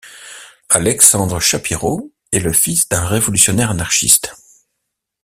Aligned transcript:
Alexandre 0.69 1.39
Schapiro 1.39 2.11
est 2.31 2.39
le 2.39 2.53
fils 2.53 2.89
d’un 2.89 3.05
révolutionnaire 3.05 3.69
anarchiste. 3.69 4.33